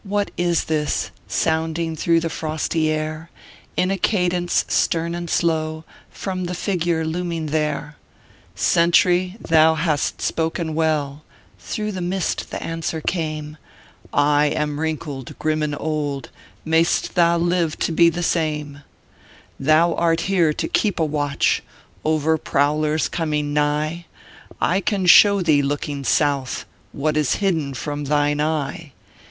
what 0.03 0.31
is 0.35 0.63
this 0.63 1.11
Sounding 1.27 1.95
through 1.95 2.19
the 2.21 2.29
frosty 2.31 2.89
air, 2.89 3.29
In 3.77 3.91
a 3.91 3.97
cadence 3.99 4.65
stern 4.67 5.13
and 5.13 5.29
slow, 5.29 5.83
From 6.09 6.45
the 6.45 6.55
figure 6.55 7.05
looming 7.05 7.45
there! 7.45 7.97
"Sentry, 8.55 9.37
thou 9.39 9.75
hast 9.75 10.19
spoken 10.19 10.73
well" 10.73 11.23
Through 11.59 11.91
the 11.91 12.01
mist 12.01 12.49
the 12.49 12.63
answer 12.63 12.99
came 12.99 13.57
"I 14.11 14.47
am 14.47 14.79
wrinkled, 14.79 15.37
grim, 15.37 15.61
and 15.61 15.75
old, 15.79 16.31
May 16.65 16.83
st 16.83 17.13
thou 17.13 17.37
live 17.37 17.77
to 17.81 17.91
be 17.91 18.09
the 18.09 18.23
same 18.23 18.73
1 18.73 18.83
"Thou 19.59 19.93
art 19.93 20.21
here 20.21 20.51
to 20.51 20.67
keep 20.67 20.99
a 20.99 21.05
watch 21.05 21.61
Over 22.03 22.39
prowlers 22.39 23.07
coming 23.07 23.53
nigh; 23.53 24.07
I 24.59 24.81
can 24.81 25.05
show 25.05 25.43
thee, 25.43 25.61
looking 25.61 26.03
South, 26.03 26.65
"What 26.91 27.15
is 27.15 27.35
hidden 27.35 27.75
from 27.75 28.05
thine 28.05 28.41
eye. 28.41 28.93